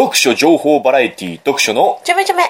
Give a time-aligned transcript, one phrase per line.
[0.00, 2.44] 読書情報バラエティ読書のちょめちょめ。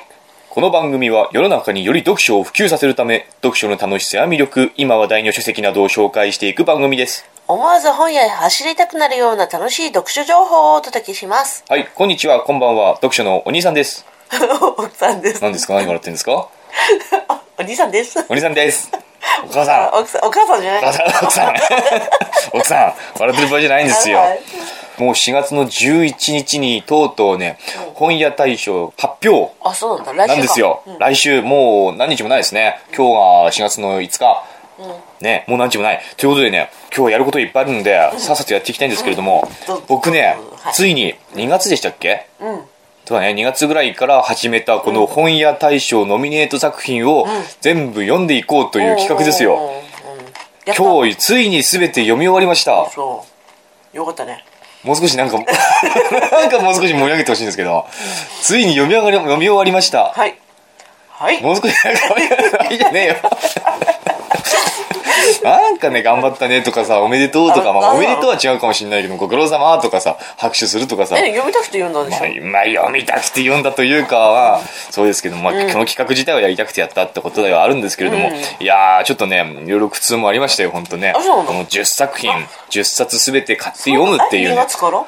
[0.50, 7.28] この番組は世の中により読書を普及させるため読書の楽しさや魅力今話題の書籍などを紹介していく番組です。
[7.49, 11.65] 思わず本屋へ走りたくなるような楽しい読書情報をお届けします。
[11.69, 12.94] はいこんにちはこんばんは。
[12.99, 14.06] 読書のお兄さんです。
[14.76, 15.42] 奥さんです。
[15.42, 16.48] 何ですか何笑ってんですか？
[17.59, 18.24] お兄さんです。
[18.28, 18.92] お兄さんです。
[19.45, 19.98] お母さん。
[19.98, 20.82] 奥さん、お母さんじゃない。
[20.82, 21.55] お母さん奥さん。
[22.55, 22.95] 奥さん。
[23.19, 24.19] 笑ってる場合じゃないんですよ。
[24.19, 24.41] はい
[25.01, 27.59] もう4月の11日にとうとうね
[27.95, 29.53] 本屋大賞発表。
[29.65, 30.27] あ、そうなんだ。
[30.27, 30.35] 来週か。
[30.35, 30.99] なんですよ、うん。
[30.99, 32.81] 来週もう何日もないですね。
[32.97, 33.13] 今日
[33.47, 34.45] が4月の5日、
[35.21, 36.01] ねもう何日もない。
[36.17, 39.83] ということでね今日はやることいっぱいあるんで、さっさとやっていきたいんですけれども、うん。
[39.89, 40.75] 僕ね、はい。
[40.75, 42.27] ついに2月でしたっけ？
[42.41, 42.62] うん。
[43.05, 47.27] とかね2月ぐらいから始めたこの本屋大賞ノミネート作品を
[47.61, 49.73] 全部読んでいこうという企画ですよ、
[50.77, 52.89] 今日ついに全て読み終わりました。
[52.91, 53.25] そ
[53.93, 53.97] う。
[53.97, 54.45] よかったね。
[54.83, 55.37] もう少しなんか
[56.33, 57.86] なんかもう少し盛り上げてほしいんですけど
[58.42, 60.36] ついに読み上がり読み終わりましたはい。
[61.11, 61.42] はい。
[61.42, 63.17] もう少しなんか盛り上がりじゃねえよ
[65.45, 71.19] なんかね頑張ったねとかさおめでとうとか、まあ、あおめでとうは違うかもしれないけどご苦労様とかさ拍手するとかさ。
[71.19, 81.12] え、読みたくて読んだんでしょ、まあ、まあ読みたくて読んだというかはそうですけど、まあこの企画自体はやりたくてやったってことではあるんですけれども、いやーちょっとねいろいろ苦痛もありましたよ本当ね。
[81.14, 81.20] こ
[81.53, 82.31] の10作品
[82.70, 85.05] 10冊全て買って読むっていう2ね月から？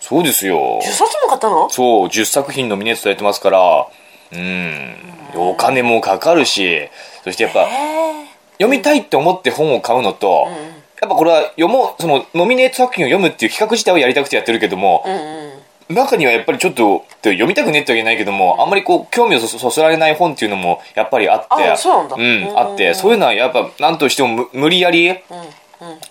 [0.00, 1.70] そうですよ ?10 冊も買ったの？
[1.70, 3.86] そう10作品ノミネートされてますから。
[4.32, 4.96] うん。
[5.36, 6.88] お金もかかるし
[7.24, 7.66] そしてやっぱ。
[8.58, 10.46] 読みたいって思って本を買うのと、
[11.00, 15.50] やっぱこれは読もうそのノミネート作品を読むっていう企画自体をやりたくてやってるけども、うんう
[15.92, 15.94] ん。
[15.94, 25.14] 中にはやっぱりちょっと読みたくねっては言えないけども、あんまりこう興味をそそそられない本っていうのもやっぱりあってあそうなんだんうんあってそういうのはやっぱ何としても無無理やり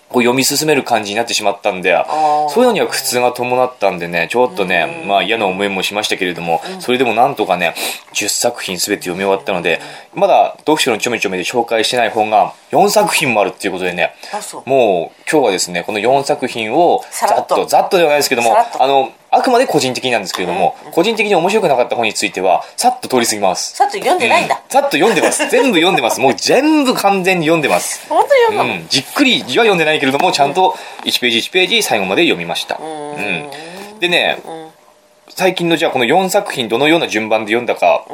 [0.08, 2.48] こう読み進める感じになってしまったんでー。
[2.48, 7.74] そういうのには苦痛が伴ったんでねちょっとね、まあ嫌な思いもしましたけれども、それでもなんとかね
[8.14, 9.80] 10作品全て読み終わったので
[10.14, 14.14] まだ読書のちょめちょめで紹介してない本が4作品もあるっていうことでね。
[14.66, 17.56] もう今日はですねこの4作品をざっと。
[17.56, 23.74] とざっとではないですけどもあのあくまで個人的なんですけれども、個人的に面白くなかった本についてはさっと通り過ぎます。
[23.74, 24.62] さっと読んでないんだ。
[24.68, 25.46] さっと読んでます。
[25.50, 26.20] 全部読んでます。
[26.20, 28.06] もう全部完全に読んでます。
[28.08, 32.80] 本当に読んだの、うん、じっくり字は読んでないけれどもちゃんと1ページ1ページ最後まで読みました、ん。
[32.80, 32.86] う
[33.18, 33.98] ん。
[33.98, 34.38] でね、
[35.30, 38.04] 最近のじゃあこの4作品どのような順番で読んだか、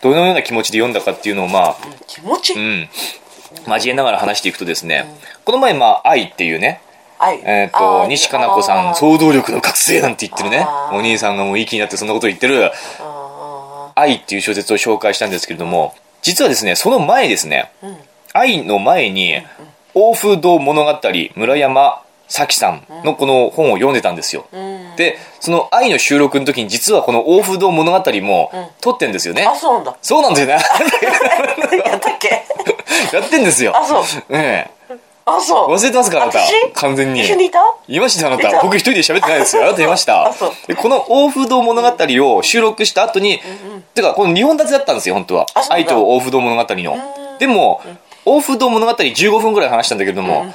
[0.00, 2.54] どのような気持ちで読んだかっていうのをまあ気持ち。
[2.54, 2.88] うん。
[3.66, 5.04] 交えながら話していくとですね、
[5.44, 6.80] この前まあ「愛」っていうね
[7.22, 7.40] はい。
[7.44, 8.02] えっ、あー。
[8.02, 10.66] と西加奈子さん想像力の覚醒なんて言ってるね。
[10.92, 17.96] お兄さんがもういい気になってそんなこと言ってるあ「愛」っていう小説を紹介したんですけれども実はですねその前ですねん
[18.34, 19.40] 「愛」の前に
[19.94, 21.00] 「欧風堂物語
[21.36, 24.96] 村山咲さんのこの本を読んでたんですよ、ん。
[24.96, 28.50] でその「愛」の収録の時に実はこの「欧風堂物語」も
[28.80, 29.96] 撮ってんですよね、ーあ、そうなんだ。
[30.02, 30.62] そうなんですよね。
[31.86, 32.42] やったっけ？
[33.16, 33.76] やってんですよ。
[33.76, 34.04] あ、そう。
[34.30, 34.68] え
[35.24, 35.70] あ、そう。
[35.70, 36.38] え忘れてますかあなた。
[36.40, 36.52] 私？
[36.74, 37.20] 完全に。
[37.20, 37.58] 一緒にいた？
[37.88, 38.50] いましたあないた。
[38.50, 39.64] た僕一人で喋ってないですよ。
[39.66, 40.26] あなたいました。
[40.26, 40.52] あそう。
[40.66, 43.40] でこの欧風堂物語を収録した後に、
[43.94, 45.46] てかこの2本立てだったんですよ本当は。
[45.54, 45.74] あそうだ。
[45.76, 46.96] 愛と欧風堂物語の。
[47.38, 47.80] でも
[48.24, 50.46] 欧風堂物語15分ぐらい話したんだけれども、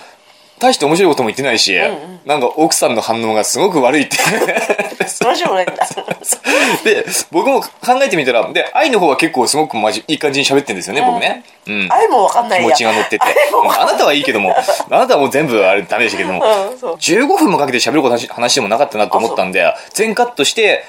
[0.60, 1.78] 大して面白いことも言ってないし、
[2.26, 4.18] なんか奥さんの反応がすごく悪いって。
[5.24, 5.74] 面白くないんだ。
[6.84, 7.70] で僕も考
[8.04, 11.44] えてみたらで愛の方は結構すごくまじいい感じに喋ってるんですよね、僕ね。
[11.68, 11.88] うん。
[11.92, 12.68] あれもわかんないや。
[12.68, 13.26] 気持ちが乗ってて。
[13.26, 14.56] うんあなたはいいけども
[14.90, 16.96] あなたはもう全部あれダメでしたけども、うん、そう。
[16.96, 20.84] 15分もかけて喋ること話話してもなかったなと思ったんで全カットして、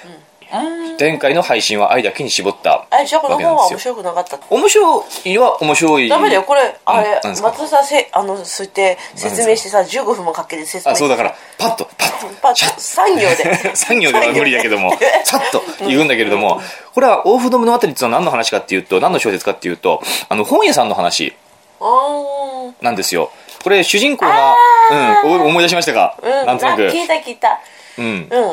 [0.98, 4.38] 前回の配信は愛だけに絞ったあ、じゃあこの本は面白くなかった。
[4.48, 7.50] 面白いは面白いダメだよ、これ、あれ、何ですか？
[7.50, 12.26] またさ、せ、あの、そう言って、説明してさ、15分もかけて説明あそうだからパッとパッと。
[12.40, 13.44] パッ3行で。
[13.74, 14.92] 3行では無理だけども
[15.24, 16.60] さっと言うんだけれども、
[16.94, 21.34] これは「大不動物語」っていうのは何の話かっていうと何の小説かっていうとあの本屋さんの話
[21.80, 22.68] うー。
[22.70, 22.74] ん。
[22.80, 23.30] なんですよ。
[23.62, 24.54] これ主人公が、
[24.90, 24.94] う
[25.28, 26.82] ん、お思い出しましたか、うん、なんとなく。
[26.82, 27.60] 聞いた聞いた。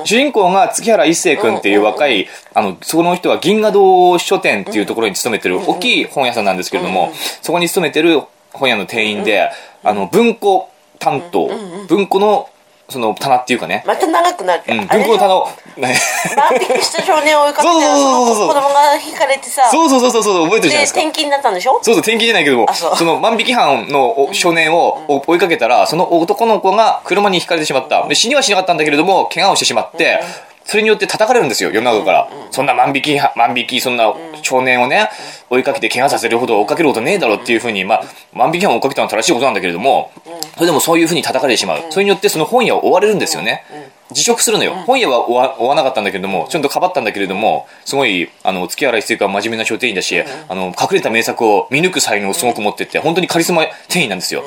[0.03, 7.11] 主人公が月原一生君っていう若い、あのその人は銀河堂書店っていうところに勤めてる大きい本屋さんなんですけれども、
[7.41, 8.21] そこに勤めてる
[8.53, 9.49] 本屋の店員で、
[9.83, 10.69] あの文庫
[10.99, 11.49] 担当、
[11.87, 12.49] 文庫の
[12.87, 15.47] その棚っていうかね、また長くなるけど、うん、文庫の棚を、
[15.77, 15.97] ね、
[16.37, 18.35] 万引きした少年を追いかけてそうそうそうそう。
[18.35, 19.67] そう子供が引かれてさ。
[19.71, 20.99] そうそうそうそうそう覚えてるじゃないですか。
[20.99, 21.73] で転勤になったんでしょ？
[21.73, 22.95] そうそう、転勤じゃないけども、あそう。
[22.95, 28.07] その万引き犯のお少年をお追いかけたら、その男の子が車にひかれてしまった。
[28.07, 30.23] で死にはしなかったんだけれども、怪我をしてしまって、
[30.65, 35.09] それによって叩かれるんですよ世の中から、そんな万引き万引きそんな少年をね
[35.49, 38.03] 追いかけて怪我させるほど追っかけることねえだろっていうふうにまあ
[38.33, 40.11] 万引き犯を追っかけたのは正しいことなんだけれども、
[40.55, 43.63] それでもそういうふうに叩かれてしまう、それによってその本屋を追われるんですよね、
[44.11, 54.43] 辞職するのよ、本屋は追わ追わなかったんだけれどもちゃんとかばったんだけれどもすごいあの月原一生は真面目な書店員だし、あの隠れた名作を見抜く才能をすごく持ってって本当にカリスマ店員なんですよ、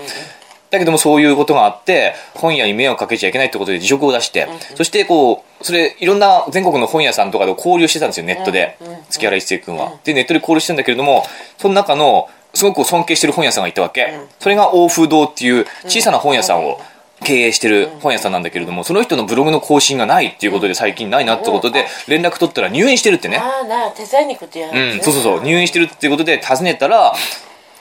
[0.70, 8.79] だけどもそういうことがあって本屋に迷惑かけちゃいけないってことで辞職を出して、そしてこうそれいろんな全国の本屋さんとかで交流してたんですよネットで、
[9.11, 11.25] 月原一生君は、でネットで交流してたんだけれども
[11.56, 16.81] その中のすごく尊敬してる本屋さんがいたわけ、それが欧風堂っていう小さな本屋さんを
[17.25, 25.43] 経営してる本屋さんなんだけれどもその人のブログの更新がないっていうことで最近ないなってことで連絡取ったら入院してるってね、ああなあ手伝いに行くってやつうん、そうそうそう。
[25.43, 27.12] 入院してるっていうことで尋ねたら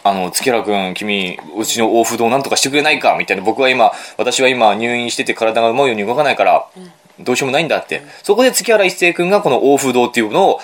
[0.09, 3.43] あの月原君君うちの大不動なんとかしてくれないかみたいな。
[3.43, 6.67] 僕は今私は今入院してて体が思うように動かないから、
[7.19, 10.59] どうしようもないんだって、そこで月原一生君がこの大不動っていうのを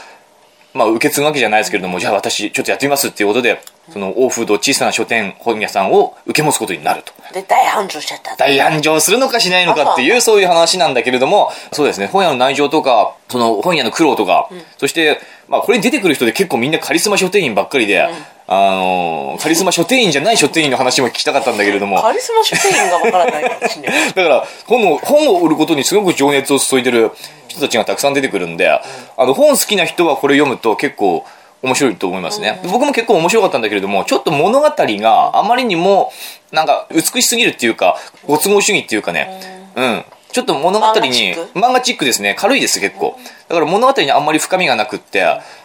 [0.73, 3.61] まあ、受け継ぐわけじゃないですけれども、じゃあ私ちょっとやってみますっていうことで
[3.91, 7.13] その大風堂小さな書店本屋さんを受け持つことになると。
[7.31, 8.35] で大繁盛しちゃった。
[8.35, 10.41] 大繁盛するのかしないのかっていうそう。
[10.41, 12.07] いう話なんだけれどもそうですね。
[12.07, 18.09] 本屋の内情とかその本屋の苦労とか、そして、まあ、これに出てくる人で結構みんなカリスマ書店員ばっかりで、
[18.45, 22.01] あのカリスマ書店員じゃない書店員の話も聞きたかったんだけれども。
[22.01, 24.07] カリスマ書店員がわからないかもしれない。
[24.13, 27.11] だから本を本を売ることにすごく情熱を注いでる
[27.47, 28.81] 人たちがたくさん出てくるんで、あ
[29.17, 31.25] の本好きな人はこれ読むと結構
[31.61, 36.11] 面白いと思いますね、僕も結構面白かったんだけれどもちょっと物語があまりにも
[36.51, 37.97] なんか美しすぎるっていうか
[38.27, 39.71] ご都合主義っていうかね。
[39.75, 41.59] うんちょっと物語に漫画チック？
[41.59, 42.35] 漫画チックですね。
[42.38, 43.18] 軽いです結構。
[43.47, 45.24] だから物語にあんまり深みがなくって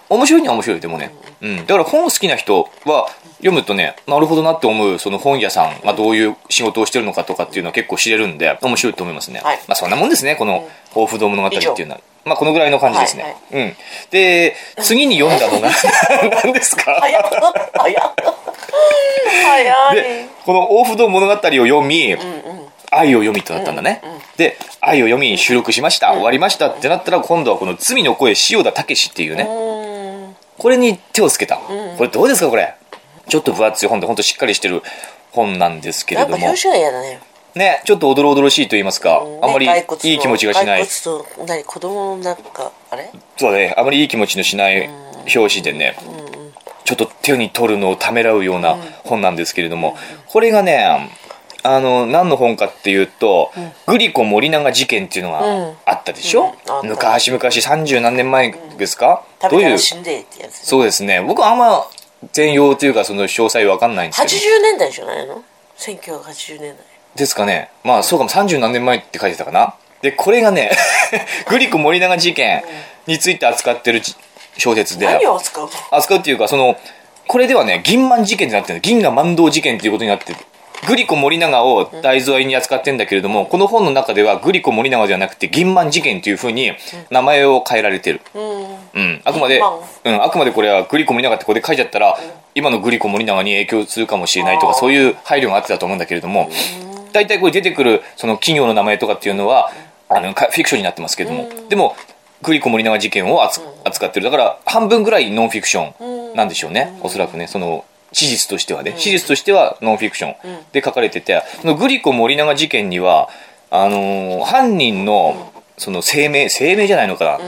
[0.09, 9.59] 面白いには面白いでもね、うん、だから本好きな人は読むとねなるほどなって思うその本屋さんがどういう仕事をしてるのかとかっていうのは結構知れるんで面白いと思いますね、はい。
[9.69, 12.01] まあそんなもんですねこの「抱負堂物語」っていうのは。
[12.25, 13.77] まあこのぐらいの感じですね、はいうん。
[14.11, 15.71] で次に読んだのが
[16.45, 16.99] 何ですか？
[17.01, 17.23] 早っ。
[17.75, 18.15] 早っ
[19.47, 19.97] 早い。
[19.97, 22.15] でこの「大不動物語」を読み、
[22.91, 24.03] 愛を読みとなったんだね、
[24.37, 26.69] で愛を読み収録しました、終わりました。
[26.69, 30.37] ってなったら今度はこの「罪の声塩田武っていうね、うん。
[30.57, 32.75] これに手をつけた、これどうですかこれ？
[33.29, 34.83] ちょっと分厚い本で本当しっかりしてる
[35.33, 36.37] 本なんですけれども。
[36.37, 37.21] 表紙が嫌だね。
[37.55, 40.81] ねちょっとおどろおどろしいと言いますか、あんまりね骸骨のいい気持ちがしない。
[40.81, 43.11] 骸骨と何子供のなんかあれ？
[43.37, 43.75] そうだね。
[43.77, 44.89] あまりいい気持ちのしない
[45.35, 45.97] 表紙でね、
[46.85, 49.97] ちょっと手に取るのをためらうような本なんですけれども、
[50.27, 51.11] これがね
[51.65, 53.51] あの何の本かっていうと、
[53.87, 55.73] グリコ森永事件っていうのうん。
[55.73, 59.65] があったでしょ、昔々三十何年前ですか、食どういう？
[59.65, 61.21] べたら死んでってやつそうですね。
[61.21, 61.87] 僕はあんま
[62.33, 64.35] 全容というかその詳細わかんないんですけど。
[64.35, 65.43] 80年代じゃないの
[65.79, 66.77] ？1980年代。
[67.17, 67.71] ですかね。
[67.85, 68.31] まあそうかも。
[68.31, 69.75] 30何年前って書いてたかな。
[70.03, 70.71] でこれがね
[71.49, 72.63] グリコ森永事件
[73.09, 74.15] について扱ってるじ
[74.57, 75.71] 小説で何を扱うの？
[75.91, 76.77] 扱うっていうかその
[77.27, 78.81] これではね銀満事件になってる。
[78.81, 80.39] 銀河万道事件っていうことになってる
[80.87, 86.73] グリコ森永を題材に扱ってんだけれども、この本の中ではグリコ森永ではなくて銀満事件っていうふうに
[87.11, 88.43] 名前を変えられてる、うん。
[88.95, 89.61] うん、あくまで、
[90.05, 92.17] うん、あくまでこれはグリコ森永ってここで書いちゃったら、
[92.55, 96.51] 今のグリコ森永に影響するかもしれないとかそういう配慮があってたと思うんだけれども
[97.13, 99.71] 大体これ出てくるその企業の名前とかっていうのは
[100.09, 101.97] あのかフィクションになってますけれども、でも
[102.43, 104.25] グリコ森永事件を扱扱ってる。
[104.25, 110.35] だから半分ぐらいノンフィクションなんでしょうね、おそらくねその史実としてはね、史実としてはノンフィクション
[110.73, 113.29] で書かれてて、そのグリコ森永事件には
[113.71, 117.39] あのー犯人のその声明声明じゃないのかな、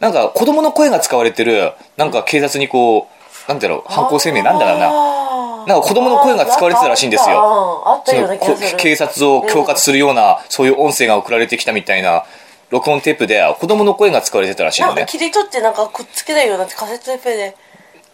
[0.00, 3.08] なんか子供の声が使われてるなんか警察にこ
[3.48, 4.88] うなんだろう犯行声明なんだろうな。
[4.88, 5.18] な
[5.66, 7.82] なんか子供の声が使われてたらしいんですよ。
[7.86, 12.24] あったような気そのこがする警察を恐喝するような、そういう音声が送られてきたみたいな
[12.70, 14.94] 録音テープで子供の声が使われてたらしいのね。
[14.94, 17.54] なんか切り取ってなんかくっつけたようなカセットテープで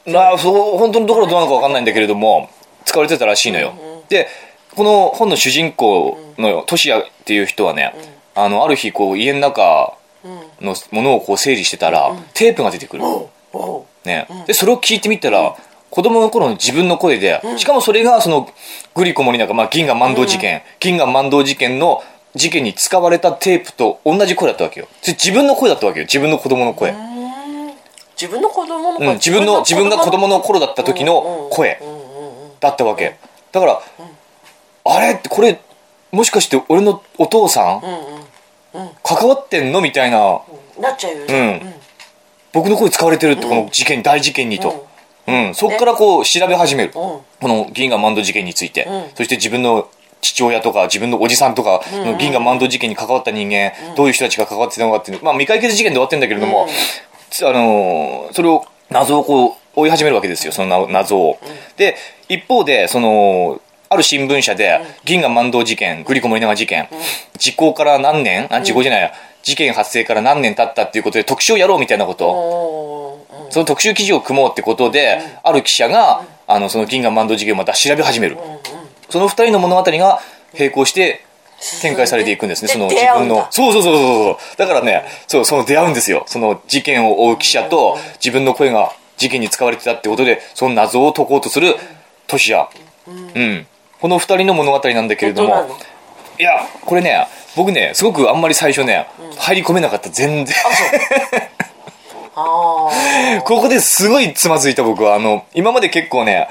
[0.07, 2.51] まあそう本当のところどうなのか分かんないんだけれども
[2.85, 3.75] 使われてたらしいのよ、
[4.09, 4.29] で
[4.75, 7.95] この本の主人公のトシヤっていう人はね、
[8.35, 9.97] あのある日こう家の中
[10.61, 13.05] のものをこう整理してたら、テープが出てくる、
[14.05, 15.57] ね、でそれを聞いてみたら、
[15.91, 18.49] 子供の頃の自分の声で、しかもそれがその
[18.95, 22.03] グリコ森永、まあ、銀河万道事件、銀河万道事件の
[22.35, 24.89] 事件に使われたテープと同じ声だったわけよ。
[25.07, 26.07] 自分の声だったわけよ。
[26.07, 26.93] 自分の子供の声、
[28.25, 31.79] 自分の子供のうん、自分の自分が子供の頃だった時の声
[32.61, 33.17] だったわけ。
[33.53, 33.83] だから、
[34.87, 35.13] あれ？
[35.15, 35.61] ってこれ
[36.11, 37.83] もしかして俺のお父さん、
[39.03, 39.83] 関わってんの？
[39.83, 40.41] みたいな。
[40.81, 41.75] なっちゃうようねん、
[42.53, 44.89] 僕の声使われてるってこの事件、大事件にと、
[45.29, 45.55] うん。
[45.55, 49.05] そこからこう調べ始める、この銀河万ド事件について、うん。
[49.15, 49.89] そして自分の
[50.21, 55.23] 父親とか自分のおじさんとかの銀河万堂事件に関わった人間、どういう人たちが関わってたのかっていう。
[55.23, 61.39] まあ未解決事件で終わってるんだけれども、つあのーそれを謎をこう追い始めるわけですよそのな謎を、
[61.77, 61.97] で
[62.29, 66.89] 一方でそのある新聞社で銀河万堂事件グリコ森永事件、
[67.39, 69.13] 時効から何年あ時効じゃないや、
[69.43, 73.53] 事件発生から何年経ったっていうことで特集をやろうみたいなこと、うん。
[73.53, 78.39] その特集記事を組もうってことで、ある記者が、あの、その銀河万堂事件をまた調べ始める。
[79.11, 80.21] その二人の物語が
[80.59, 81.25] 並行して
[81.81, 82.69] 展開されていくんですね。
[82.69, 83.47] でその自分の。
[83.51, 84.57] そうそうそうそうそう。
[84.57, 86.25] だからね、そう、その出会うんですよ。
[86.27, 91.77] その事件を追う記者と自分の声が事件に使われてたってことで、その謎を解こうとする
[92.27, 92.69] トシヤ。
[93.07, 93.67] うん。
[94.01, 95.79] この二人の物語なんだけれども
[96.39, 99.07] いや、これね、僕ね、すごくあんまり最初ね、
[99.39, 100.55] 入り込めなかった、全然。
[102.37, 102.89] あ
[103.39, 106.49] あここですごいつまずいた僕はあの今まで結構ね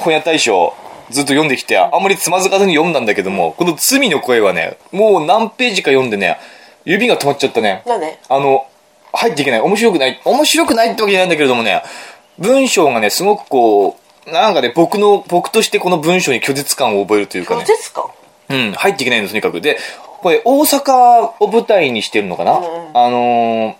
[0.00, 0.74] 本屋大賞
[1.10, 6.38] ずっと読んできてあんまりつまずかずに読んだんだけどもこの「罪の声」はねもう何ページか読んでね
[6.84, 7.82] 指が止まっちゃったね。
[7.86, 8.18] なんで？
[8.28, 8.66] あの
[9.12, 9.60] 入っていけない。
[9.60, 11.82] 面白くない面白くないってわけじゃないんだけれどもね
[12.38, 17.62] 文章がねすごくこうなんかね僕の僕としてこの文章に拒絶感を覚えるというかね。
[17.62, 18.04] 拒絶感？
[18.50, 19.60] うん、入っていけないの、とにかく。
[19.60, 19.78] で、
[20.22, 22.64] これ、大阪を舞台にしてるのかな、うん
[22.94, 23.74] あのー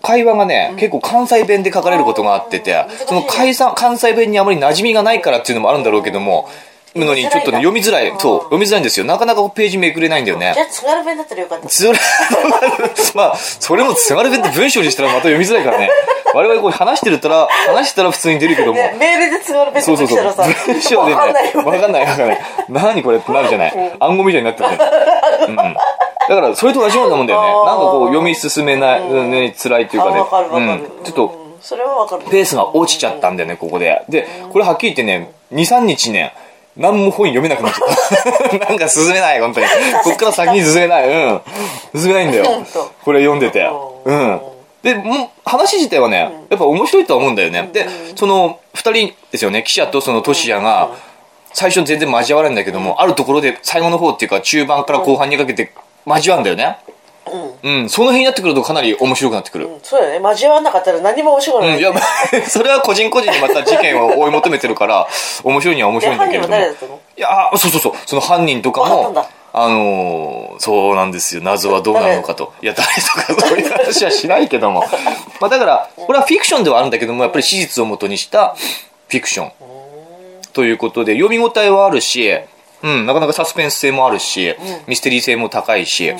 [0.00, 6.48] 会話がね、結構関西弁で書かれることがあっててその関西関西弁にあまり馴染みがないからっていうのもあるんだろうけども、
[6.94, 8.12] のにちょっとね、読みづらい。
[8.18, 9.06] そう、読みづらいんですよ。
[9.06, 10.60] なかなかページめくれないんだよねじ。
[10.60, 11.98] ゃあ津軽弁だったらよかった津軽
[13.14, 15.90] まあ、それも津軽弁って文章にしたらまた読みづらいからね。
[16.34, 18.74] 我々こう話してるったら、話してたら普通に出るけども。
[18.74, 20.34] ねメールで津軽弁そうそうそう。
[20.66, 22.40] 文章でね、わかんないよわかんないわかんない。
[22.68, 23.96] 何これってなるじゃない。
[24.00, 25.50] 暗号みたいになってるじゃん。
[25.50, 25.56] うん。
[25.56, 27.48] だから、それと同じようなもんだよね。
[27.48, 30.16] なんかこう、読み進めない、うんね、辛いっていうかね。
[30.16, 31.04] あわかるわかる、うん。
[31.04, 34.04] ちょっと、うんそれはわかるペースが落ちちゃったんだよね、ここで。
[34.10, 36.34] で、これはっきり言ってね、2、3日ね、
[36.76, 38.58] 何も本読めなくなっちゃった。
[38.68, 39.66] なんか進めない、本当に。
[40.02, 41.08] こっから先に進めない。
[41.08, 41.40] うん。
[41.94, 42.44] 進めないんだよ。
[43.04, 43.60] これ読んでて。
[44.04, 44.40] ううんん。
[44.82, 46.18] で、もう話自体はね、
[46.50, 47.70] やっぱ面白いとは思うんだよね。
[47.72, 50.90] で、その、二人ですよね、記者とそのトシヤが、
[51.52, 55.72] 最初全然交わらないんだけども、あるところで最後の方っていうか、中盤から後半にかけて
[56.06, 56.76] 交わるんだよね。
[57.64, 57.88] うん。
[57.88, 59.66] その辺になってくるとかなり面白くなってくる。
[59.66, 62.02] うんそうだよね交わんなかったら何も面白くない、うん、いや、まあ
[62.48, 65.08] それは個人個人にまた事件を追い求めてるから、
[65.42, 66.54] 面白いには面白いんだけれども。
[66.54, 67.92] で犯人は誰だったのいやあそうそうそう。
[68.06, 71.42] その犯人とかもあのーそうなんですよ。
[71.42, 72.52] 謎はどうなるのかと。
[72.60, 74.84] いや、誰とかそういう話はしないけども。
[75.40, 78.54] まあだから、これはフィクションではあるんだけども、やっぱり史実をもとにした
[79.08, 79.52] フィクション。
[80.52, 82.36] ということで、読み応えはあるし、
[82.82, 84.54] うん、なかなかサスペンス性もあるし、
[84.86, 86.14] ミステリー性も高いし、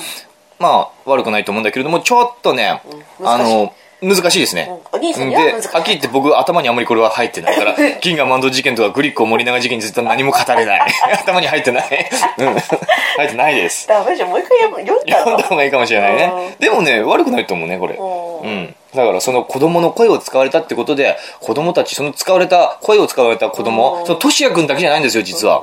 [0.59, 2.81] まあ、悪くないと思うんだけれども、ちょっとね、
[3.19, 4.67] うんあの、難しいですね。
[4.69, 10.81] うんお兄さんにで、はっは難しいきり言って僕頭にあんまりこれは入ってないから、銀河万堂事件とかグリッコ森永事件については何も語れない。
[11.19, 12.09] 頭に入ってない。
[12.37, 12.53] うん。
[12.53, 13.87] 入ってないです。
[13.87, 16.55] ダメじゃんもう一回読んだ読んだ方がいいかもしれないね。
[16.59, 17.95] でもね、悪くないと思うね、これ。
[17.95, 18.75] ううん。
[18.93, 25.61] だからその子供の声を使われたってことで、子供たち、その使われた、声を使われた子供、そのトシヤ君だけじゃないんですよ、実は。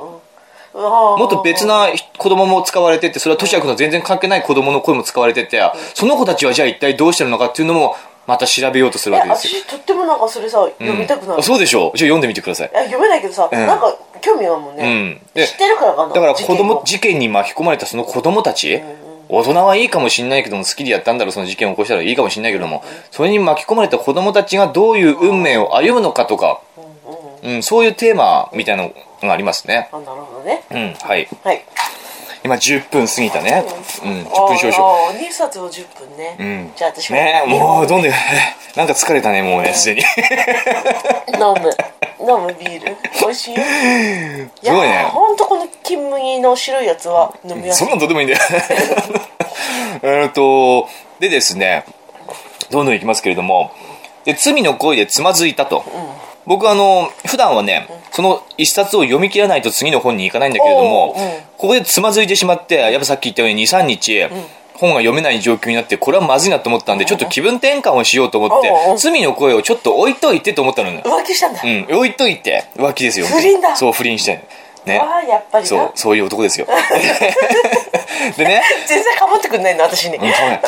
[0.73, 1.87] ももっと別な
[2.17, 5.61] 子供も使われてて、それはトシヤ君と全然関係ない子供の声も使われてて、
[5.93, 9.59] その子たちはじゃあ一体どうしてるのかっていうのも、また調べようとするえわけですよ。
[9.59, 11.97] 私とってもなんかそれさ読みたくなる、あそうでしょう。
[11.97, 12.71] じゃあ読んでみてください。
[12.71, 15.21] いや読めないけどさ、んなんか興味あるもんうね、ん。
[15.33, 18.81] で知ってるからかなだから子供、事事件に巻き込まれたその子供たち、
[19.29, 26.61] 大人はいいかもしんないけども、好きでやったんだろう、その事件を起こしたらいいかもしんないけども、それに巻き込まれた子供たちがどういう運命を歩むのかとか、
[27.43, 29.89] うん、そういうテーマみたいなのがありますね。
[29.91, 31.27] なるほどねうん、はい。
[31.43, 31.65] はい
[32.45, 33.63] 今10分過ぎたね。
[34.03, 34.77] うん、10分少々。
[34.77, 38.11] あー2冊を10分ね、うんじゃあ私ねえ、もう、どんどん、
[38.75, 40.01] なんか疲れたね、もうね、すでに。
[41.39, 41.69] 飲む
[42.19, 43.61] 飲むビール美味しいよ
[44.61, 45.05] すごいね。
[45.09, 48.39] ほんとこの金麦の白いやつは飲みやすいそんなんどうでもいいんだよ。
[50.03, 51.85] えっと、でですね、
[52.71, 53.71] どんどんいきますけれども、
[54.25, 55.85] で、罪の声でつまずいたと。
[56.45, 61.15] 僕あの、普段はね、その一冊を読み切らないと次の本に行かないんだけれども、
[61.57, 64.29] ここでつまずいてしまって、やっぱさっき言ったように2、3日、
[64.73, 71.03] 本が読めない状況になって、これはまずいなと思ったんで、ちょっと気分転換をしようと思って罪の声をちょっと置いといてと思ったのね。
[71.05, 73.27] 浮気したんだ、うん、置いといて、浮気ですよ。
[73.27, 73.75] 不倫だ。
[73.75, 74.43] そう、不倫して。
[74.85, 74.95] ね。
[75.27, 75.69] やっぱりな。
[75.69, 76.67] そう、そういう男ですよ。
[78.37, 80.61] でね、全然かぶってくんないの私に、うん、そうね、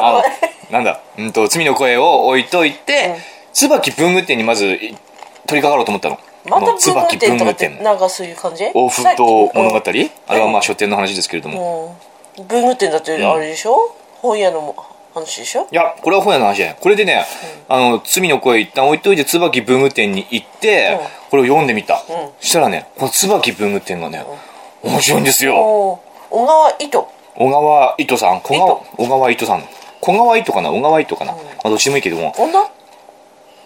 [0.00, 0.22] あの、
[0.70, 3.16] なんだ、うんと、罪の声を置いといて、
[3.52, 4.96] 椿文具店にまずい
[5.48, 6.18] 取り掛かろうと思ったの。
[6.44, 7.82] またこの文具店。
[7.82, 8.70] なんかそういう感じ？
[8.74, 10.10] 欧風と物語、さっき？
[10.28, 11.98] あれはまあ書店の話ですけれども。
[12.38, 12.46] うん。
[12.46, 14.76] 文具店だってあれでしょ、本屋の
[15.14, 15.66] 話でしょ？
[15.72, 16.76] いや、これは本屋の話じゃない。
[16.80, 17.24] これでね、
[17.68, 21.08] あの、罪の声一旦置いといて、椿文具店に行って、うん。
[21.30, 21.94] これを読んでみた。
[21.94, 22.00] うん。
[22.40, 24.24] そしたらね、この椿文具店がね、
[24.82, 25.56] 面白いんですよ。
[25.56, 26.00] お
[26.30, 27.08] 小川糸。
[27.34, 28.40] 小川糸さん。
[28.42, 28.86] 小川糸。
[28.96, 29.64] 小川糸さん。
[30.00, 30.70] 小川糸かな？
[30.70, 32.32] 小川糸かな、まあ、どっちでもいいけども。
[32.38, 32.70] 女？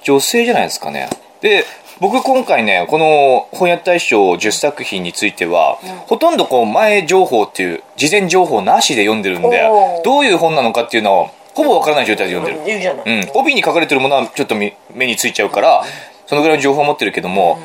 [0.04, 1.08] 女性じゃないですかね
[1.42, 1.64] で
[2.00, 9.68] 僕今回ねこの本屋大賞10作品については、ほとんどこう前情報っていう事前情報なしで読んでるんで
[10.04, 12.66] どういう本なのかっていうのをほぼわからない状態で読んでる。
[12.66, 15.84] 言うん、帯に書かれてるものはちょっと目目についちゃうから
[16.26, 17.58] そのぐらいの情報を持ってるけども、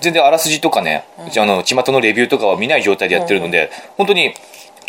[0.00, 4.34] 全然あらすじとかね、じゃああの巷のレビューとかは見ない状態でやってるので、本当に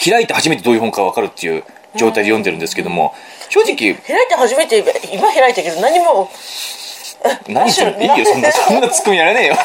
[0.04, 1.64] 開いて初めてどういう本か分かるっていう
[1.96, 3.14] 状態で読んでるんですけども、
[3.50, 6.30] 正直開いて初めて今開いたけど何も
[7.48, 9.56] 何いいよそんなそんなツッコミやらねえよ。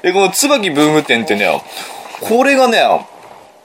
[0.02, 1.46] でこの椿文具店ってね
[2.20, 2.78] これがね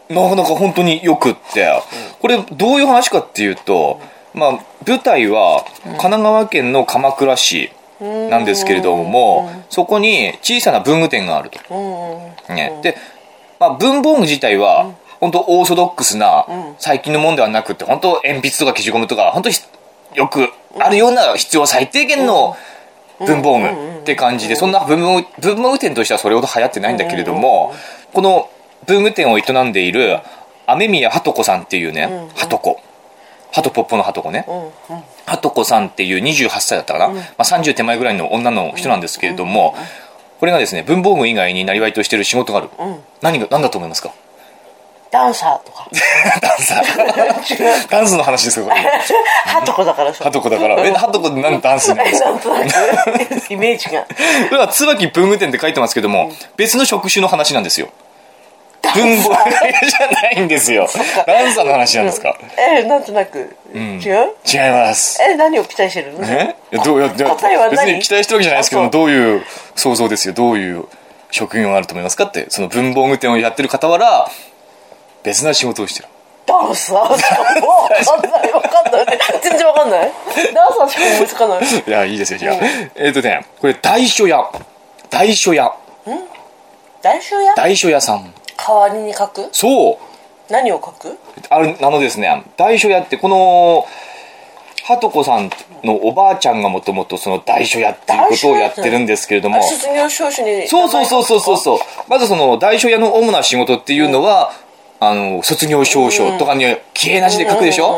[0.09, 1.81] なかなか本当によくって
[2.19, 3.99] これどういう話かっていうと、
[4.33, 4.51] まあ、
[4.87, 12.97] 舞台は神奈川県の鎌倉市なんですけれどもそこに小さな文具店があると、うんね、で、
[13.59, 16.45] まあ、文房具自体は本当オーソドックスな
[16.77, 19.49] 最近のもんではなくて本当鉛筆とか消しゴムとか本当
[20.15, 22.55] よくあるような必要最低限の
[23.19, 27.73] 文房具って感じでそんな文房具文房具店としてはそれほど流行ってないんだけれども
[28.13, 28.49] この
[28.87, 30.19] 文具店を営んでいる
[30.67, 32.81] 雨宮はとこさんっていうねはとこ
[33.51, 34.43] はとぽっぽのはとこね。
[34.49, 35.03] うんうん。
[35.25, 39.75] はとこさんっていう28歳だったかな、まあ、30手前ぐらいの女の人なんですけれども、
[40.41, 42.99] これがですね文房具以外になりわいとしてる仕事がある、ん。
[43.21, 44.11] 何が何だと思いますか？
[45.11, 45.87] ダンサーとか。
[46.41, 47.89] ダンサー。
[47.89, 48.81] ダンスの話ですよこれ。
[49.45, 50.75] ハトコだからさはとこだから。
[50.85, 52.23] えはとこって何ダンスになるんです。
[52.23, 54.03] かイメージが。
[54.03, 54.07] こ
[54.51, 57.89] れは椿文具店って書いてますけども、別の職種の話なんですよ。
[58.93, 59.35] 文房具
[59.89, 60.87] じゃないんですよ。
[61.25, 63.81] ダンサーの話なんですか、えなんとなく、違う？
[63.81, 63.99] 違い
[64.71, 65.19] ます。
[65.23, 66.19] え何を期待してるの？
[66.23, 66.55] え？
[66.83, 67.71] どういやいや答えは何？
[67.71, 69.43] 別に期待してるわけじゃないですけどどういう
[69.75, 70.33] 想像ですよ？
[70.33, 70.85] どういう
[71.31, 72.45] 職業があると思いますかって。
[72.49, 74.29] その文房具店をやってる傍ら
[75.25, 76.07] 別な仕事をしてる。
[76.45, 77.17] ダンサー？
[77.17, 78.53] しかもうわかんない。
[78.53, 80.11] わかんない全然わかんない。
[80.53, 81.63] ダンサーしか思いつかない。
[81.87, 82.55] いやいいですよじゃあ
[82.95, 84.43] えっ、とねこれ大書屋。
[85.09, 85.75] 大書屋。
[87.01, 87.55] 大書屋？
[87.55, 88.33] 大書屋さん。
[88.57, 89.49] 代わりに書く？
[89.51, 89.97] そう。
[90.51, 91.17] 何を書く？
[91.49, 93.87] あるあのですね大書屋ってこの
[94.83, 95.49] はとこさん
[95.83, 99.57] のおばあちゃんがもともとその大書屋っていうことをやってるんですけれども。
[99.57, 104.51] あ卒業証書にそうそうそうそうそうそうまずその大書屋の主な仕事っていうのは、
[104.99, 107.97] あの卒業証書とかに綺麗な字で書くでしょ、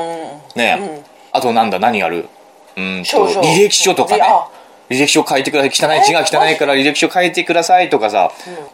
[0.55, 1.77] ねあとなんだ？
[1.77, 2.27] 何ある？
[2.75, 4.23] うーんと履歴書とかね。
[4.23, 4.49] あ
[4.89, 5.99] 履歴書書いてください。
[5.99, 8.31] 汚い字が汚いから履歴書書いてくださいとかさ。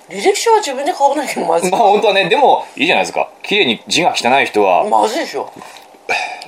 [0.09, 1.71] 履歴書は自分で書かなきゃまずい。
[1.71, 3.29] まあ本当はねでもいいじゃないですか。
[3.41, 4.87] 綺麗に字が汚い人は。
[4.87, 5.51] まずいでしょ。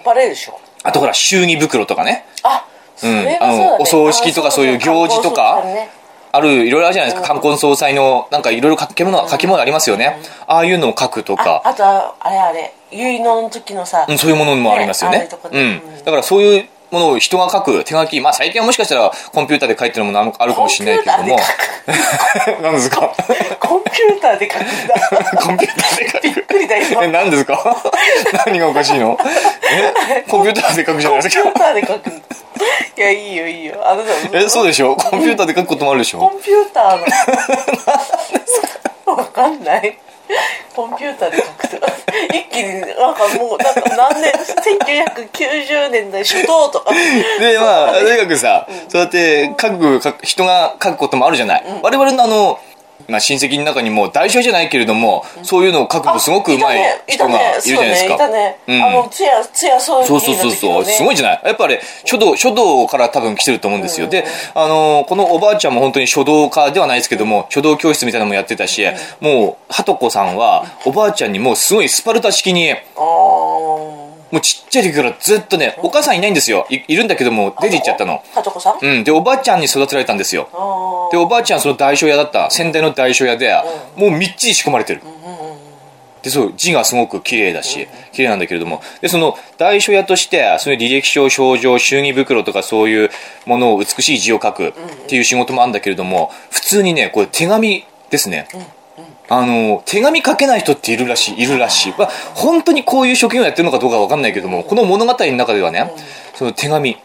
[0.05, 0.59] バレるでしょ。
[0.83, 2.25] あとほら祝儀袋とかね。
[2.43, 3.39] あそれはそうだ、ね。
[3.41, 5.63] あのお葬式とかそういう行事とか。
[5.65, 5.89] ね
[6.35, 7.27] あるいろいろあるじゃないですか。
[7.27, 10.19] 冠婚葬祭のなんかいろいろ書き物書き物ありますよね。
[10.47, 11.61] ああいうのを書くとあか。
[11.65, 12.73] あとはあれあれ。
[12.91, 15.27] 結納の時のさ、うん、そういうものもありますよね。
[15.51, 21.37] うねん、だからそういうものを人が書く手書きまあ最近はもしかしたらコンピューターで書いてるものもあるかもしれないけども。
[22.61, 23.13] 何ですか
[23.59, 25.41] コンピューターで書くんだ。
[25.41, 27.75] コンピューターで書びっくくりだよえ何ですか？
[28.45, 29.17] 何がおかしいの？
[30.09, 30.23] え？
[30.29, 31.43] コンピューターで書くじゃないですか。
[31.43, 32.25] コンピューターで書くんだ。
[32.97, 33.75] いやいいよいいよ。
[33.83, 34.95] あなたえそうでしょ？
[34.95, 36.19] コンピューターで書くこともあるでしょ？
[36.19, 37.05] コンピューターの
[39.05, 39.97] わかんない。
[40.75, 41.77] コンピューターで書くと
[42.33, 46.91] 一気になんかもうなんか何年1990年代初頭とか。
[47.39, 52.59] でまあとにかくさ、そうやって書く人が書くこともあるじゃない、我々のあの、
[53.07, 58.57] まあ、親戚の中にも代償じゃないけれども、そういうのを書くのすごくうまい人がいるじゃないですか、いたね。
[58.65, 58.83] いたね、うん。
[58.83, 61.41] あのつやつやそうそうそうそうすごいじゃない？
[61.45, 68.83] やっぱり書道書道から多分来てると思うんですよ、であのこのおばあちゃんも本当に書道家ではないですけども書道教室みたいなのもやってたし、
[69.19, 73.44] もうはとこさんはおばあちゃんにもうすごいスパルタ式にあー
[74.35, 76.67] もうちっちゃい時からずっとねお母さんいないんですよ。
[76.69, 78.21] いいるんだけども出て行っちゃったの。
[78.33, 83.55] はとこさん、うんでおばあちゃんに育てられたんですよあでおばあちゃんその大書屋だった先代の大書屋で、
[83.95, 85.01] もうみっちり仕込まれてる、
[86.21, 93.09] でそう字がすごく綺麗だし、綺麗なんだけれどもでその大書屋としてそういう履歴書賞状祝儀袋とかそういう
[93.45, 94.73] ものを美しい字を書くっ
[95.07, 98.49] ていう仕事もあるんだけれども普通にねこれ手紙ですね、
[99.29, 105.91] あの手紙書けない人っているらしいいるらしい、まあ、本当にこういう職業やってるのかどうかわかんないけどもこの物語の中ではね、
[106.35, 106.97] その手紙。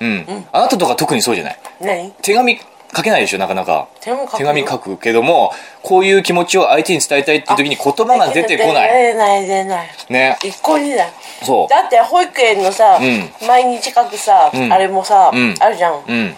[0.00, 1.58] うん、あなたとか特にそうじゃない？
[1.80, 2.58] 何手紙
[2.96, 3.88] 書けないでしょなかなか。
[4.00, 8.92] 手紙書くけどもこういう気持ちを相手に伝えたいっていう時に言葉が出てこない。
[8.92, 10.36] 出ない出ないね。
[10.44, 11.06] 一向にだ。
[11.42, 14.72] そだって保育園のさ、う毎日書くさ、ん。
[14.72, 15.54] あれもさ、うん。
[15.58, 16.36] あるじゃん、ううん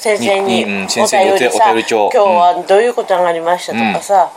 [0.00, 4.32] 先生にうんお便りさ今日はどういうことがありましたとかさ、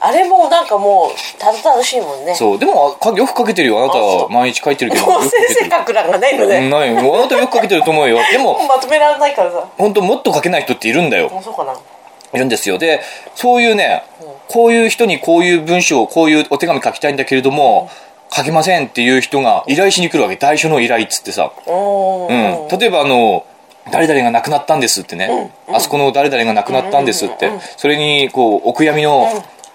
[0.00, 2.34] あれもなんかもうただ楽しいもんね。
[2.34, 3.84] そうでもかよく書けてるよ。
[3.84, 8.18] あなたは毎日書いてるけど先生書く欄がないのうんね、ないあなたよく書けてると思うよ。
[8.32, 9.68] でもまとめられないからさ。
[9.76, 11.30] 本当もっと書けない人っているんだよ。
[11.44, 11.74] そうかな。
[11.74, 12.78] いるんですよ。
[12.78, 13.02] で
[13.34, 14.04] そういうね
[14.48, 17.90] こういう人にこういう文章こういうお手紙書きたいんだけれども
[18.32, 20.36] 書けませんっていう人が依頼しに来るわけ。
[20.36, 21.52] 代書の依頼っつってさ。
[21.66, 23.44] うん、例えばあの
[23.90, 29.26] 誰々が亡くなったんですってね、あそこの誰々が亡くなったんですって、それにこうお悔やみの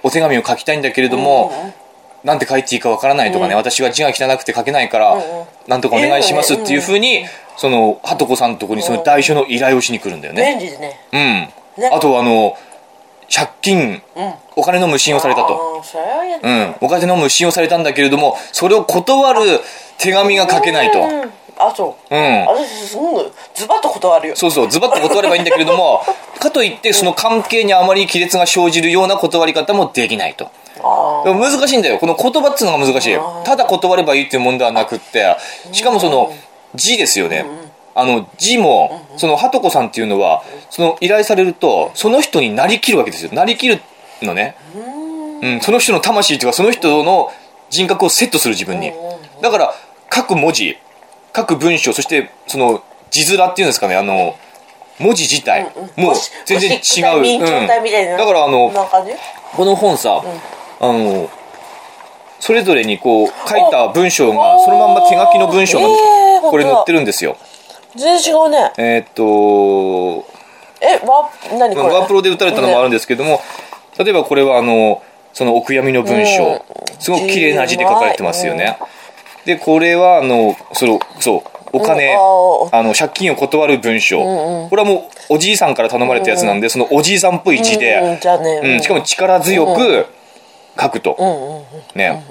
[0.03, 1.51] お手紙を書きたいんだけれども、
[2.23, 5.17] なんて書いていいかわからないとかね、私は字が汚くて書けないから、
[5.67, 7.25] なんとかお願いしますっていうふうに、
[7.57, 10.99] そのはとこさんのとこにその代書の依頼をしに来るんだよね、ね。
[11.11, 11.89] うん、ね。
[11.91, 12.55] あとはあの
[13.33, 14.01] 借金、
[14.55, 15.83] お金の無心をされたと、
[16.43, 19.59] うん、お金の無心をされたんだけれどもそれを断る
[19.97, 26.01] 手紙が書けないと、うんあそう、うん私すごいズバッと断るよそうそう、ズバッと断ればいいんだけれども、
[26.39, 30.49] かといって、その関係にあまり亀裂が生じるような断り方もできないと。
[31.25, 31.97] 難しいんだよ。
[31.97, 33.41] この言葉っつうのが難しいよ。
[33.43, 35.35] ただ断ればいいっていうもんではなくって、
[35.71, 36.31] しかもその、
[36.75, 37.45] 字ですよね。
[37.95, 43.31] あの、字も、その、はとこさんっていうのは、その、依頼されると、その人になりきるわけですよ。
[43.33, 43.81] なりきる
[44.21, 44.55] のね。
[45.41, 47.31] うん、その人の魂っていうか、その人の
[47.69, 48.93] 人格をセットする自分に。
[49.41, 49.73] だから、
[50.13, 50.77] 書く文字、
[51.35, 54.35] 書く文章、そして、その、字面っていうんですかね、あの、
[54.99, 56.79] 文字自体、もう全然違う。
[56.79, 58.71] ゴシック体明朝体みたいな、だからあの
[59.55, 60.23] この本さ、
[60.79, 61.29] あの
[62.39, 65.87] それぞれにこう書いた文章がおそのまんま手書きの文章が
[66.49, 67.37] これ載ってるんですよ。
[67.95, 68.71] 全然違うね。
[68.79, 70.27] えーっと
[70.81, 71.93] えワ何これ？
[71.93, 73.39] ワープロで打たれたのもあるんですけども
[73.99, 76.43] 例えばこれはあのそのお悔やみの文章。
[76.43, 76.61] うん。
[76.99, 78.79] すごく綺麗な字で書かれてますよね
[79.47, 84.19] でこれはあのそのそうお金、うんああの借金を断る文章、
[84.69, 90.05] これはもうおじいさんから頼まれたやつなんで、そのおじいさんっぽい字で、うんしかも力強く
[90.79, 91.17] 書くと、
[91.95, 92.25] ね、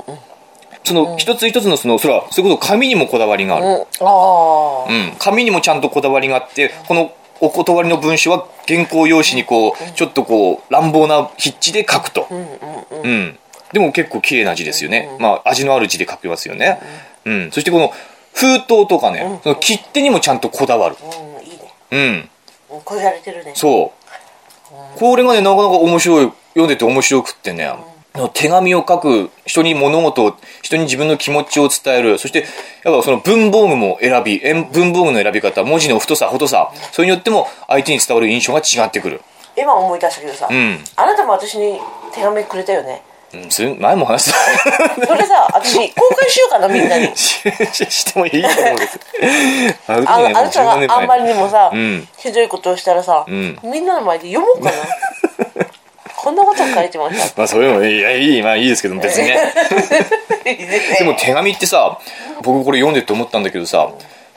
[0.84, 13.38] その一つ一つのそのそれはそれこそ紙にもこだわりがある、うん、紙にもちゃんとこだわりがあってこのお断りの文章は原稿用紙にこうちょっとこう乱暴な筆致で書くと、うん
[13.72, 16.78] でも結構綺麗な字ですよね、まあ味のある字で書きますよね、
[17.24, 17.92] うんそしてこの
[18.32, 20.96] 封筒とかね、その切手にもちゃんとこだわる。
[21.00, 21.72] うんいいね。
[21.90, 22.00] うん。
[22.76, 23.52] うんこじゃれてるね。
[23.54, 23.94] そ
[24.94, 24.98] う。
[24.98, 27.72] これがねなかなか面白い読んでて面白くってね、
[28.34, 32.18] 手紙を書く人に物事を人に自分の気持ちを伝える。
[32.18, 32.40] そして
[32.84, 36.72] やっぱその文房具も選び文房具の選び方文字の太さ太さ。
[36.92, 39.22] それによっても相手に伝わる印象が違ってくる。
[39.56, 40.84] 今思い出したけどさ、ん。
[40.96, 41.80] あなたも私に
[42.12, 43.02] 手紙くれたよね
[43.42, 47.10] うん前も話したそれさ私公開しようかなみんなに。
[47.16, 47.42] し
[47.90, 49.00] してもいいと思うんです。
[49.86, 52.08] あのあなたが10年あんまり前にもさ、ん。
[52.18, 53.58] ひどいことをしたらさ、ん。
[53.62, 54.76] みんなの前で読もうかな。
[56.16, 57.32] こんなこと書いてました。
[57.36, 59.52] まあそれもいいいやいいまあいいですけども別に ね。
[60.98, 61.98] でも手紙ってさ
[62.42, 63.88] 僕これ読んでて思ったんだけどさ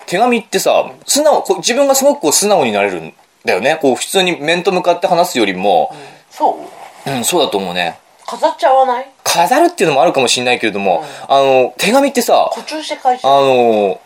[0.05, 3.13] 手紙ってさ素直こう自分がすごくこう素直になれるん
[3.45, 3.77] だよね。
[3.81, 5.95] こう普通に面と向かって話すよりも。
[6.29, 6.59] そ
[7.05, 7.09] う？
[7.09, 7.97] うん、そうだと思うね
[8.29, 9.11] 飾っちゃわない？
[9.23, 14.01] 飾るっていうのもあるかもしれないけれども、あの手紙ってさ誇張して書いちゃあうの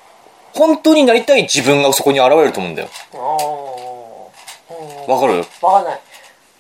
[0.54, 2.88] 本当になりたい自分がそこに現れると思うんだよ。
[3.14, 5.06] あー。
[5.08, 5.14] うん。
[5.14, 5.44] わかる？
[5.62, 6.00] わかんない。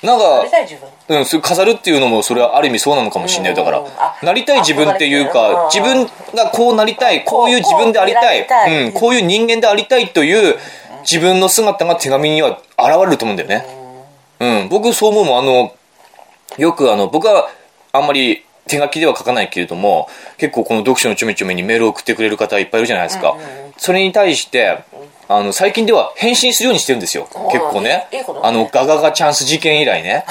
[0.03, 0.75] なんなりかたい自
[1.07, 1.17] 分。
[1.17, 3.83] うん、それ飾るっていうのもそれはある意味そうなのかもしれないだから
[4.21, 10.57] なりたい自分っていうか自分がこうなりたいこういう自分でありたいこうん、こういう人間でありたいという
[11.03, 13.65] 自分の姿が手紙には現れると思うんだよね。
[14.41, 15.39] うん僕そう思うもん。
[15.39, 15.73] あの
[16.57, 17.49] よくあの僕は
[17.91, 23.35] あんまり手書きでは書かないけれども結構この読書のちょめちょめにメールを送ってくれる方いっぱいいるじゃないですか、
[23.77, 24.83] それに対して
[25.27, 27.27] あの最近では返信するようにしてるんですよ。
[27.51, 28.07] 結構ね。
[28.43, 30.25] あのガガガチャンス事件以来ね。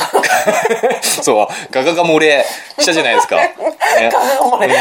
[1.02, 2.44] そうガガガ漏れ
[2.78, 3.54] したじゃないですか、ね、
[4.10, 4.68] ガガガ漏れ。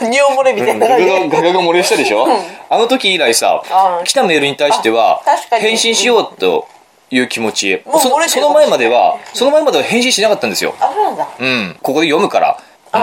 [0.00, 2.26] 尿漏れみたいなガガガガガガ漏れしたでしょ、
[2.68, 3.62] あの時以来さ
[4.04, 6.68] 来たメールに対しては返信しようと
[7.10, 7.82] いう気持ち。
[7.86, 10.74] もうそその前まではその前までは返信しなかったんですよ。
[10.80, 11.28] あそうなんだ。
[11.38, 11.76] うん。
[11.82, 12.58] ここで読むから、
[12.94, 13.00] うん。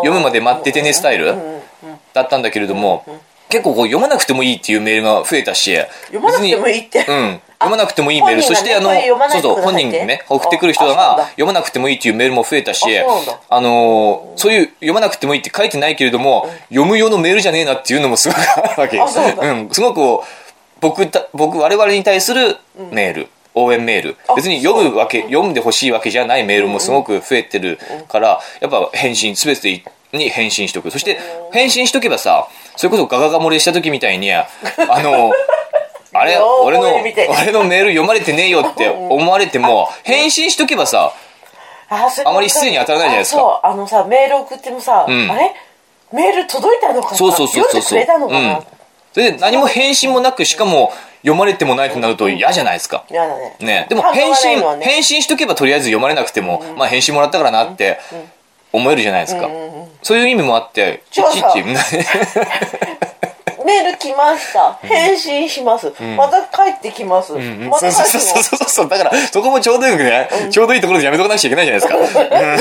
[0.00, 1.34] 読むまで待っててねスタイル。
[2.12, 3.04] だったんだけれども
[3.48, 5.76] 結構こう読まなくてもいいっていうメールが増えたし。
[6.06, 7.04] 読まなくてもいいって。
[7.08, 7.40] うん。
[7.60, 8.36] 読まなくてもいいメール。
[8.36, 8.90] ねそしてあの
[9.30, 13.04] そうそう本人ね送ってくる人が読まなくてもいいっていうメールも増えたしあ
[13.48, 19.52] あのーそういう読まなくてもいいって書いてないけれども読む用のメールじゃねえなっていうのもすごくあるわけあそうなんだ。
[19.52, 19.70] うん。
[19.70, 20.24] すごく
[20.80, 22.58] 僕た僕我々に対する
[22.92, 23.28] メール、
[23.64, 24.16] 応援メール。
[24.28, 30.90] あ別に読むわけ読んでほしいわけじゃないメールもすごく増えてるからやっぱ返信全てに返信しとく。
[30.90, 31.18] そして
[31.52, 34.46] 返信しとけばさそれこそガガガ漏れした時みたいに あ
[35.02, 35.32] の
[36.14, 41.12] あれ俺の俺のメール読まれてねえよって思われても返信しとけばさ
[41.90, 43.38] あまり失礼に当たらないじゃないですか。
[43.38, 45.30] あそうあのさメール送ってもさ、ん。
[45.30, 45.54] あれ？
[46.12, 47.16] メール届いたのかな？
[47.16, 47.94] そうそうそうそうそ
[49.20, 50.92] れで何も返信もなくしかも
[51.22, 53.04] 読まれてもないとなると嫌じゃないですか。
[53.10, 53.56] 嫌だね。
[53.60, 53.86] ね。
[53.88, 54.84] でも返信ね。
[54.84, 57.98] 返信しとけばとりあえず読まれなくてもまあ返信もらったからなって
[58.72, 59.48] 思えるじゃないですか。
[60.02, 61.28] そういう意味もあっていちいち
[63.68, 64.72] メール来ました。
[64.82, 68.88] 返信します、また帰ってきます、うんうそうそうそうそう。
[68.88, 72.58] だからそこもちょうどよくね、ちょうどいいところでやめとかなくちゃいけないじゃないですか、 うん。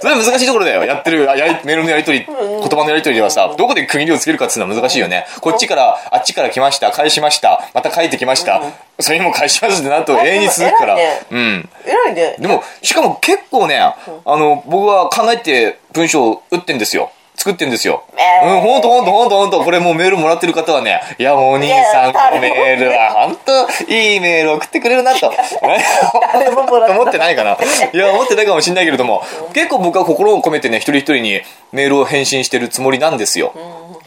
[0.00, 0.84] それは難しいところだよ。
[0.84, 5.26] やってるあやりメールのやり取り、言葉のやり取りではさどこで区切りをつけるかっていうのは難しいよね。
[5.42, 8.62] こっちからあっちから来ました返しましたまた帰ってきました、
[8.98, 10.96] それにも返しますってなると永遠に続くから、
[11.30, 11.68] うん。
[11.84, 12.36] 偉いね。
[12.38, 17.10] でも、しかも結構ね、あの、僕は考えて文章を打ってんですよ。
[17.46, 18.02] 作ってんですよ。
[18.18, 18.54] えー。
[18.56, 23.52] うん、ほんとほんとほんとほんと、これもうメールもらってる方はね、いや、もうお兄さんのメールは、ほんと、
[23.86, 25.32] いいメール送ってくれるなと。
[26.32, 27.56] 誰ももら思ってないかな。
[27.92, 33.52] いや、思ってないかもしれないけれども、結構僕は心を込めてね、一人一人にメールを返信してるつもりなんですよ。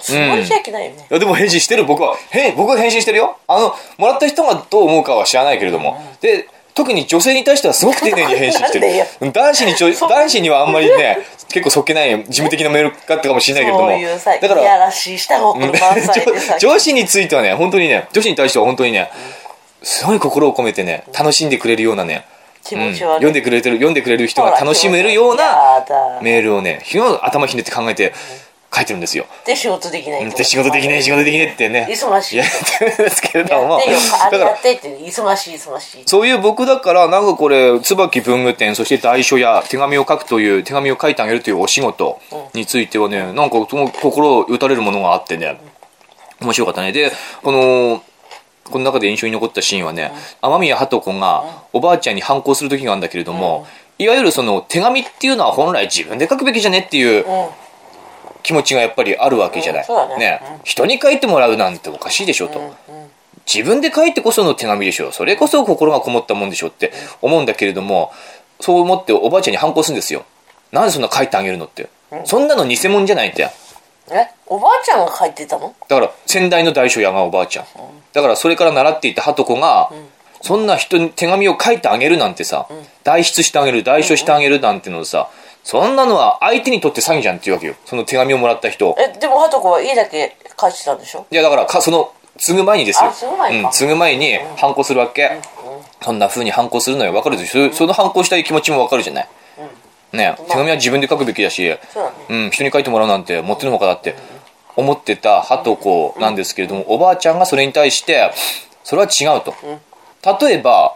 [0.01, 2.15] つもりじゃいけないよね、いやでも返信してる僕は。
[2.31, 3.37] へ僕は返信してるよ。
[3.47, 6.47] あのもらった人がどう思うかは知らないけれども、で
[6.79, 9.31] 特に女性に対してはすごく丁寧に返信してる。
[9.33, 11.17] 男子にちょ男子にはあんまりね
[11.51, 13.91] 結構そっけない事務的なメールだったかもしれないけれども。
[14.17, 19.11] そうだからいやらしい下心満載でさ女女子についてはね本当にね女子に対しては本当にね
[19.83, 23.15] すごい心を込めてね楽しんでくれるようなね、うん気持ちはね。
[23.15, 25.83] 読んでくれてる読んでくれる人が楽しめるような
[26.21, 26.81] メールをね
[27.21, 28.13] 頭ひねって考えて
[28.73, 29.25] 書いてるんですよ。
[29.45, 31.87] で仕事できないうんで仕事できない仕事できないってね。
[31.89, 32.37] 忙しい。
[32.37, 32.47] やっ
[32.79, 33.79] てるんですけれども。
[33.79, 36.03] だかられやってって忙しい忙しい。
[36.05, 42.19] そういう僕だからなんかこれ椿文具店そして代書や手紙を書くという手紙を書いてあげるというお仕事
[42.53, 45.59] についてはねなんかその心を打たれるものがあってね
[46.41, 46.91] 面白かったね。
[46.91, 48.03] でこの
[48.69, 53.65] この中で印象に残ったシーンはね、雨宮鳩子がおばあちゃんに反抗する時があるんだけれども、
[53.97, 57.47] いわゆるその手紙っていうのは本来自分で書くべきじゃねっていううん
[58.43, 60.41] 気持ちがやっぱりあるわけじゃない、うんそうだね。
[60.63, 62.61] 人に書いてもらうなんておかしいでしょと、
[63.51, 65.11] 自分で書いてこその手紙でしょ。
[65.11, 68.11] それこそ心がこもったもんでしょって思うんだけれども
[68.59, 70.25] そう思っておばあちゃんに反抗するんですよ。
[70.71, 71.89] なんでそんな書いてあげるのって、
[72.25, 73.49] そんなの偽物じゃないって
[74.11, 74.27] え？
[74.47, 75.75] おばあちゃんが書いてたの？
[75.87, 77.65] だから先代の大将屋がおばあちゃん、
[78.13, 79.91] だからそれから習っていた鳩子が、
[80.41, 82.67] そんな人に手紙を書いてあげるなんてさ、
[83.03, 85.29] 代筆してあげる代書してあげるなんてのさ、
[85.63, 87.75] そんなのは相手にとって詐欺じゃんっていうわけよ。
[87.85, 88.95] その手紙をもらった人。
[88.97, 91.27] えでもハトコは家だけ書いてたんでしょ？
[91.29, 93.09] いやだからかその継ぐ前にですよ。
[93.09, 93.67] あ継ぐ前か。
[93.67, 95.41] うん、継ぐ前に反抗するわけ、
[96.01, 97.11] そんな風に反抗するのよ。
[97.11, 97.69] 分かるでしょ？
[97.71, 99.29] そその反抗したい気持ちも分かるじゃない、
[100.13, 104.15] ね手紙は自分で書くべきだし、そうん、人に書いてもらうなんてもってのほかだって
[104.75, 108.31] 思ってた鳩子なんですけれども、おばあちゃんがそれに対して
[108.83, 109.53] それは違うと、
[110.41, 110.95] 例えば、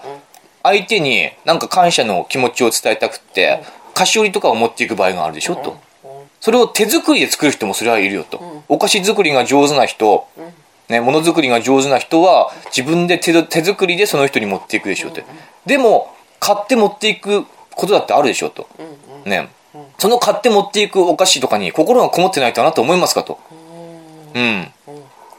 [0.64, 3.62] 相手になんか感謝の気持ちを伝えたくって、
[3.94, 5.78] 菓子折りとかを持っていく場合があるでしょ、と。
[6.40, 10.28] それを手作りで作る人もそれはいるよと、お菓子作りが上手な人、
[10.90, 15.24] ね、ものづくりが上手な人は自分で手手作りでその人に持っていくでしょうって、
[15.66, 18.68] でも買って持っていくことだってあるでしょうと、
[19.26, 19.50] ね、
[19.98, 23.40] その買って持っていくお菓子とかに心がこもってないとあなた思いますかと。
[24.36, 24.72] うん。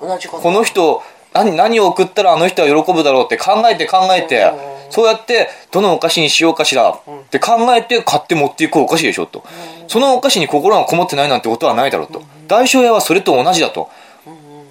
[0.00, 0.42] 同じこと。
[0.42, 1.02] この人
[1.34, 4.52] 何何を送ったらあの人は喜ぶだろうって考えて考えて
[4.90, 9.44] そうやってどのお菓子にしようかしらって考えて買って持っていくお菓子でしょと。
[9.88, 12.22] そのお菓子に心がこもってないなんてことはないだろうと。
[12.46, 13.90] 代償屋はそれと同じだと。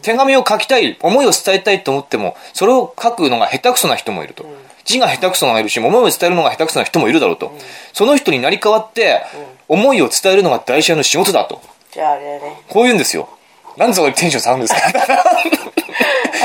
[0.02, 4.46] 手紙を書きたい思いを伝えたいと思ってもそれを書くのが下手くそな人もいると。
[4.86, 7.52] 字が下手くそがいるし思いを伝えるのが下手くそな人もいるだろうと。
[7.92, 9.22] その人になり変わって
[9.68, 11.62] 思いを伝えるのが代償屋の仕事だと。
[11.92, 12.62] じゃああれだね。
[12.70, 13.28] こう言うんですよ
[13.78, 14.82] なんでそこでテンション下がるんですか？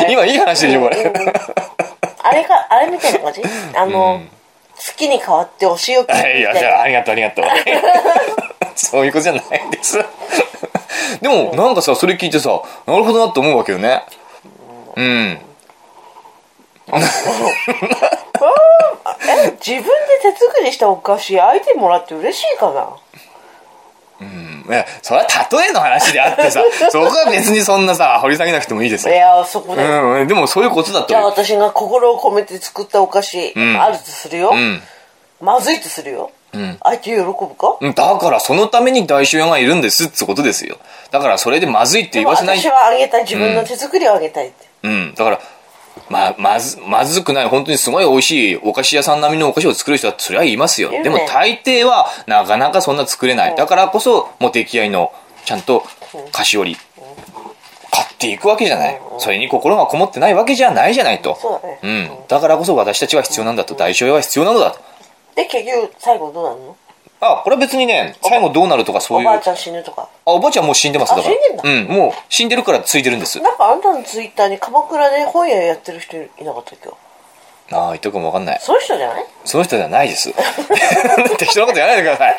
[0.09, 0.97] 今いい話でしょこれ。
[2.23, 3.43] あれかあれみたいな感じ？
[3.75, 4.21] あの、
[4.77, 7.45] 好きに変わってお仕置きみたはいいなやじゃあありがとうありがとう。
[8.77, 9.99] そういうことじゃないんです。
[11.21, 14.03] でもなんかさそれ聞いてさなるほどなって思うわけよね。
[14.97, 15.41] うん。
[19.29, 19.89] え自分で
[20.23, 22.89] 手作りしたお菓子相手にもらって嬉しいかな？
[24.25, 33.81] ねそれは例えの話であってさ そこは別にそんなさ掘り下げなくてもいいですいよ、やそこで、うん、でもそういうことだとじゃあ私が心を込めて作ったお菓子、ん。
[33.81, 34.83] あるとするよ、うん。
[35.41, 36.79] まずいとするよ、ん。
[36.83, 37.77] 相手喜ぶか？
[37.81, 40.77] うんだからそのために大衆屋がいるんですってことですよ。
[41.11, 42.59] だからそれでまずいってでも言わせない。
[42.59, 43.23] 私はあげたい。
[43.23, 45.41] 自分の手作りをあげたいって、うん、だから、
[46.09, 50.91] ま、まず、まずくない、本当にすごい美味しいお菓子屋さん並みのお菓子を作る人はそれは言いますよ。
[50.91, 53.57] でも大抵はなかなかそんな作れない。
[53.57, 55.13] だからこそ、もう出来合いの、
[55.45, 55.85] ちゃんと
[56.33, 56.77] 菓子折り、
[57.91, 59.01] 買っっていくわけじゃない。
[59.19, 61.39] それに心がこもってないわけじゃないじゃないと。
[61.83, 62.11] うん。
[62.27, 63.75] だからこそ私たちは必要なんだと。
[63.75, 64.81] 代償は必要なのだと。
[65.37, 66.77] で結局最後どうなるの？
[67.21, 69.29] あこれは別にね最後どうなるとかそういう。
[69.29, 70.09] あおばあちゃん死ぬとか。
[70.25, 71.35] おばあちゃんもう死んでますだから。
[71.35, 73.41] あ死んでうんもう死んでるからついてるんです。
[73.41, 76.89] なんかあんたのツイッターに鎌倉で本屋やってる人いなかったっけ？
[77.75, 78.59] ああ言っとくかもわかんない。
[78.63, 79.27] そういう人じゃない？
[79.45, 80.33] その人ではないです。
[81.39, 82.37] 適当なこと言わないでください。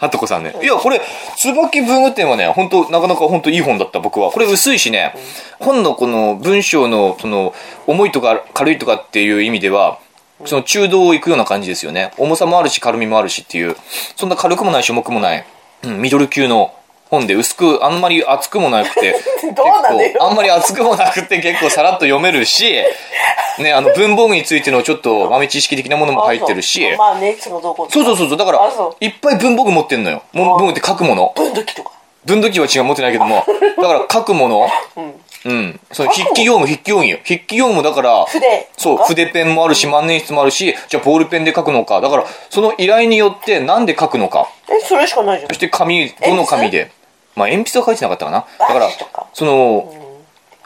[0.00, 0.54] はとこさんね。
[0.62, 1.00] いや、これ、
[1.36, 4.30] 椿文具店はね、本当なかなか本当いい本だった、僕は。
[4.30, 5.12] これ薄いしね、
[5.60, 7.52] 本のこの文章の、その、
[7.86, 9.98] 重いとか軽いとかっていう意味では、
[10.44, 12.12] その中道を行くような感じですよね。
[12.16, 13.76] 重さもあるし、軽みもあるしっていう、
[14.16, 15.44] そんな軽くもないし、重くもない、
[15.84, 16.74] うん、ミドル級の
[17.10, 19.16] 本で薄く、 あんまり厚くもなくて、
[19.54, 22.82] どうなあんまり厚くもなくて結構さらっと読めるし、
[23.58, 26.98] ね、あの文房具についてのちょっと豆知識的なものも入ってるし、あそう。
[26.98, 28.38] まあねいつもどこそうそうそうそう。
[28.38, 28.60] だから
[29.00, 30.22] いっぱい文房具持ってんのよ。
[30.32, 31.32] も文具って書くもの。
[31.34, 31.90] 分度器とか。
[32.24, 33.44] 分度器は違う持ってないけども。
[33.80, 34.70] だから書くもの。
[34.96, 35.80] うんうん。
[35.92, 37.18] その筆記用具筆記用具よ。
[37.22, 42.00] 筆記用具もだから筆そう筆ペンもあるし万年筆もあるしじゃあボールペンで書くのか。
[42.00, 44.48] だからその依頼によって何で書くのか。
[44.70, 45.48] えそれしかないじゃん。
[45.48, 46.90] そして紙どの紙で？
[47.36, 48.46] まあ鉛筆は書いてなかったかな。
[48.58, 48.88] だから
[49.32, 49.94] その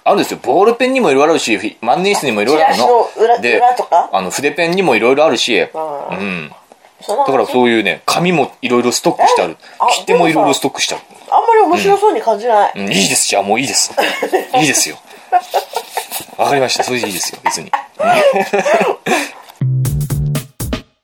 [0.05, 0.41] あるんですよ。
[0.43, 3.09] ボールペンにもいろいろあるし万年筆にもいろいろあるの。
[4.13, 6.51] あの筆ペンにもいろいろあるしううん
[7.09, 9.57] だからそういうね、紙もいろいろストックしてある。
[9.99, 11.05] 切手もいろいろストックしてある。
[11.31, 13.29] あんまり面白そうに感じない、うん、いいです。
[13.29, 13.93] じゃあもういいです。
[14.55, 14.97] いいですよ。
[16.37, 16.85] わかりました。
[16.85, 17.41] それでいいですよ。
[17.45, 17.71] 別に。